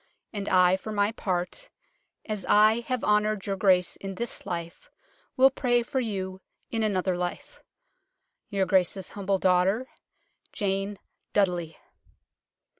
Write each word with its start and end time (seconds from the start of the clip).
And 0.33 0.49
I 0.49 0.77
for 0.77 0.91
my 0.91 1.11
parte, 1.11 1.67
as 2.25 2.43
I 2.49 2.79
have 2.87 3.03
honoured 3.03 3.45
your 3.45 3.55
grace 3.55 3.97
in 3.97 4.15
this 4.15 4.47
life, 4.47 4.89
wyll 5.37 5.51
praye 5.51 5.85
for 5.85 5.99
you 5.99 6.41
in 6.71 6.81
another 6.81 7.15
life." 7.15 7.61
Your 8.49 8.65
Gracys 8.65 9.11
humble 9.11 9.37
daughter," 9.37 9.87
JANE 10.53 10.97
DUDDELEY." 11.33 11.77